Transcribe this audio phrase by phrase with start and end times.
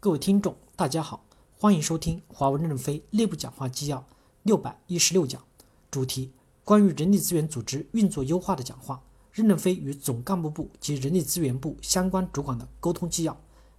[0.00, 1.24] 各位听众，大家好，
[1.58, 4.06] 欢迎收听华为任正非内部讲话纪要
[4.44, 5.42] 六百一十六讲，
[5.90, 6.30] 主题：
[6.62, 9.02] 关于人力资源组织运作优化的讲话。
[9.32, 13.36] 任正非与总干部部及人力资源部相关主管的沟通纪要。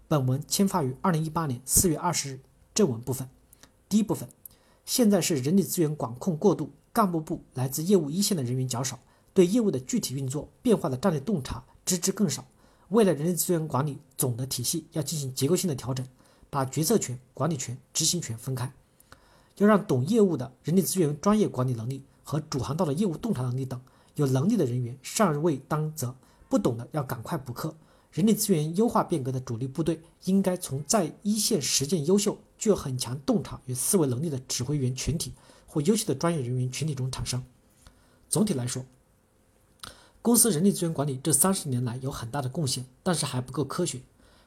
[0.09, 2.39] 本文签发于二零一八年四月二十日。
[2.73, 3.29] 正文部分，
[3.87, 4.27] 第一部分，
[4.83, 8.99] 现在是人力资源管控过度，干部部来自业务一线的人员较少，
[9.33, 12.45] 对业务的具体运作变化的战略洞察知之更少。
[12.89, 16.03] 未来人力资源管理总的体系要进行结构性的调整，
[16.49, 18.73] 把决策权、管理权、执行权分开，
[19.57, 23.79] 要让懂业务的人力资源专业管理能力和主航道的业务洞察能力等
[24.15, 26.15] 有能力的人员上位当责，
[26.49, 27.75] 不懂的要赶快补课。
[28.11, 35.31] 人力资源优化变革的主力部队应该从在一线实践优秀、具有很强洞察与思维能力的指挥员群体
[35.67, 37.43] 或优秀的专业人员群体中产生。
[38.27, 38.83] 总体来说。
[40.29, 43.99] 公司人力资源管理这三十年来有很大的贡献，但是还不够科学。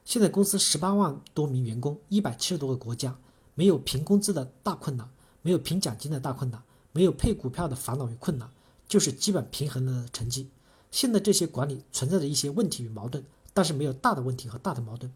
[0.05, 3.19] 现在公司十八万多名员工，一百七十多个国家，
[3.57, 5.11] 没有评工资的大困难，
[5.43, 8.49] 没有评奖金的大困难，没有配股票的烦恼与困难，
[8.87, 10.51] 就是基本平衡的成绩。
[10.93, 15.13] 现在这些管理存在着一些问题与矛盾，但是没有大的问题和大的矛盾。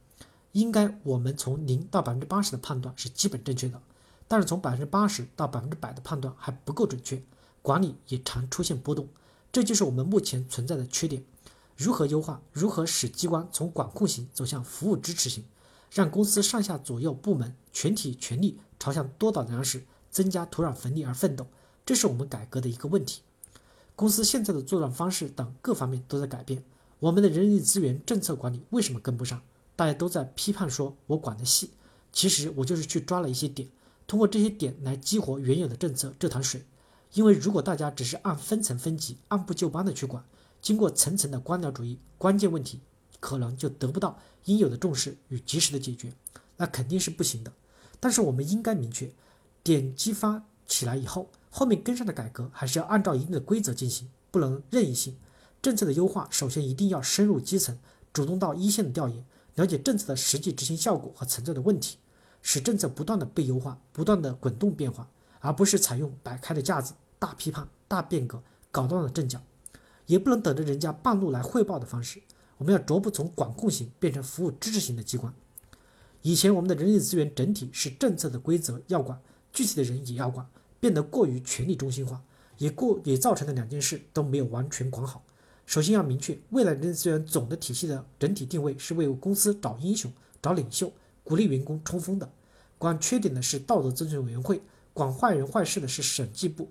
[0.50, 3.80] 应该我们从零到百分之八十的判断是基本正确的，
[4.26, 7.22] 但是从百分之八十到百分之百的判断还不够准确，
[7.62, 9.06] 管理也常出现波动。
[9.52, 11.24] 这就是我们目前存在的缺点。
[11.76, 12.40] 如何优化？
[12.52, 15.44] 如何使机关从管控型走向服务支持型？
[15.90, 21.46] 让公司上下左右部门全体全力朝向多导粮食、增加土壤肥力而奋斗，
[21.84, 23.22] 这是我们改革的一个问题。
[23.94, 26.62] 公司现在的作战方式等各方面都在改变。
[26.98, 29.42] 我们的人力资源政策管理为什么跟不上？
[29.74, 31.70] 大家都在批判说我管的细，
[32.12, 33.68] 其实我就是去抓了一些点，
[34.06, 36.62] 通过这些点来激活原有的政策这潭水。
[37.16, 40.22] 因为如果大家只是按分层分级、按部就班的去管，
[40.60, 42.78] 经过层层的官僚主义，关键问题
[43.20, 46.12] 可能就得不到应有的重视与及时的解决，
[46.58, 47.50] 那肯定是不行的。
[47.98, 49.10] 但是我们应该明确，
[49.62, 55.16] 点激发起来以后，后面跟上的改革还是要按照一定的规则进行，不能任意性。
[55.62, 57.78] 政策的优化，首先一定要深入基层，
[58.12, 59.24] 主动到一线的调研，
[59.54, 61.96] 了解政策的实际执行效果和存在的问题，
[62.42, 65.08] 使政策不断的被优化，不断的滚动变化，
[65.40, 66.92] 而不是采用摆开的架子。
[67.18, 69.40] 大批判、大变革，搞乱了阵脚，
[70.06, 72.20] 也不能等着人家半路来汇报的方式。
[72.58, 75.32] 我们要逐步从管控型变成服务支持型的机关。
[76.22, 79.20] 以前我们的人力资源整体是政策的规则要管，
[79.52, 80.46] 具体的人也要管，
[80.80, 82.22] 变得过于权力中心化，
[82.58, 85.22] 也过也造成了两件事都没有完全管好。
[85.66, 92.30] 首先要明确，未来人力资源总的体系的整体定位是为公司找英雄、找领袖，鼓励员工冲锋的。
[92.78, 94.60] 管缺点的是道德咨询委员会，
[94.92, 96.70] 管坏人坏事的是审计部。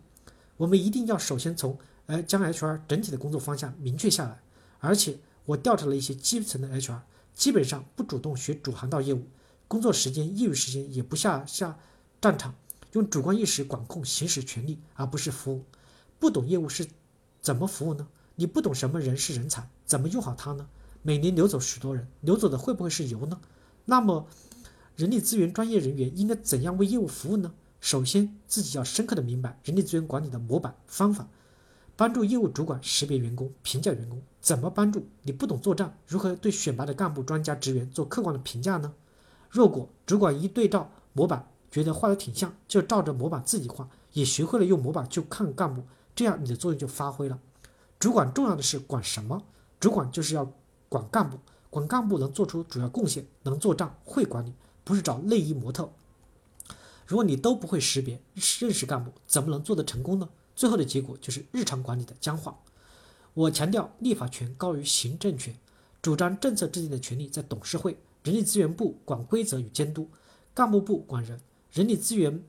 [0.57, 4.39] 我们一定要首先从呃将 HR 整体的工作方向明确下来，
[4.79, 6.99] 而且我调查了一些基层的 HR，
[7.33, 9.27] 基本上不主动学主航道业务，
[9.67, 11.77] 工作时间、业余时间也不下下
[12.21, 12.55] 战场，
[12.93, 15.63] 用主观意识管控行使权力，而不是服务。
[16.19, 16.87] 不懂业务是
[17.41, 18.07] 怎么服务呢？
[18.35, 20.67] 你不懂什么人是人才，怎么用好它呢？
[21.01, 23.39] 每年流走许多人，流走的会不会是油呢？
[23.85, 24.27] 那么，
[24.95, 27.53] 人力资源专业人员应该怎样为业务服务呢？
[27.85, 31.27] 首先，自己要深刻的明白人力资源管理的模板方法，
[31.95, 34.19] 帮助业务主管识别员工、评价员工。
[34.41, 35.05] 怎么帮助？
[35.21, 38.91] 你不懂做账，如何对选拔的干部、专家、职员做客观的评价呢？
[39.51, 45.83] 若果主管一对照模板，觉得画的挺像，就照着模板自己画，也学会了用模板去看干部，
[46.15, 47.39] 这样你的作用就发挥了。
[47.99, 49.43] 主管重要的是管什么？
[49.79, 50.51] 主管就是要
[50.89, 51.37] 管干部，
[51.69, 55.87] 管干部能做出主要贡献，能做账，会管理，不是找内衣模特。
[57.05, 58.19] 如果你都不会识别
[58.59, 60.27] 认识干部，怎么能做得成功呢？
[60.55, 62.57] 最后的结果就是日常管理的僵化。
[63.33, 65.53] 我强调立法权高于行政权，
[66.01, 70.09] 主张政策制定的权利在董事会，人力资源部管规则与监督，
[70.53, 71.39] 干部部管人。
[71.73, 72.41] 人力资源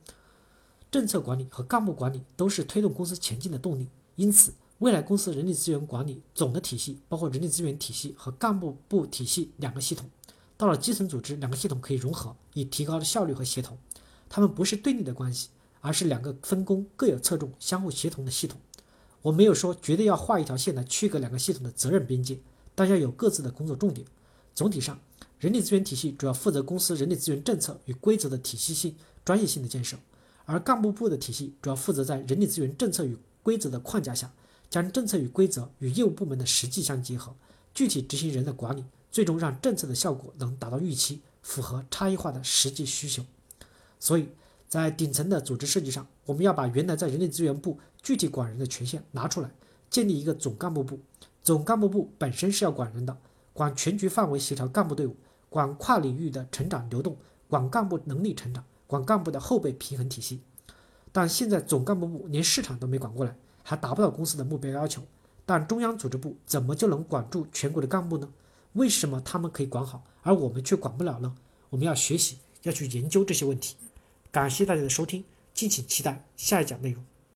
[0.91, 3.88] 政策管理和干部管理都是推动公司前进的动力。
[4.15, 10.09] 因此，未来公司人力资源管理总的体系包括人力资源体系和干部部体系两个系统。
[10.56, 13.76] 到了基层组织，两个系统可以融合，以提高了效率和协同。
[14.28, 15.49] 他们不是对立的关系，
[15.81, 18.61] 而是两个分工各有侧重、相互协同的系统。
[19.23, 22.38] 我没有说绝对要画一条线来区隔两个系统的责任边界，
[22.75, 24.06] 但要有各自的工作重点。
[24.55, 24.99] 总体上，
[25.38, 28.94] 人力资源体系主要负责公司人力资源政策与规则的体系性、
[29.25, 29.96] 专业性的建设，
[30.44, 34.32] 而干部部的体系主要负责在人力资源政策与规则的框架下，
[34.70, 37.34] 将政策与规则与业务部门的实际相结合，
[37.75, 43.25] 具体执行人的管理，最终让政策的效果能达到预期，符合差异化的实际需求。
[44.06, 44.29] 所以
[44.69, 49.50] 在顶层的组织设计上，我们要把原来在人力资源部具体管人的权限拿出来，
[49.91, 51.00] 建立一个总干部部。
[51.43, 53.19] 总干部部本身是要管人的，
[53.53, 55.17] 管全局范围协调干部队伍，
[55.50, 57.17] 管跨领域的成长流动，
[57.49, 60.41] 管干部能力成长，管干部的后备平衡体系。
[61.11, 65.03] 但现在总干部部连市场都没管过来，还达不到公司的目标要求。
[65.44, 68.29] 但中央组织部怎么就能管住全国的干部呢？
[68.75, 71.35] 为什么他们可以管好，而我们却管不了呢？
[71.70, 73.75] 我们要学习，要去研究这些问题。
[74.37, 75.25] 感谢大家的收听，
[75.55, 77.03] 敬请期待下一讲内容。